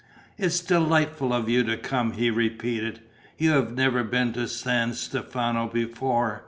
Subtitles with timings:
[0.35, 3.01] "It's delightful of you to come!" he repeated.
[3.37, 6.39] "You have never been to San Stefano before?